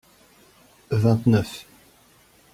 Vingt-neuf. 1.01 1.53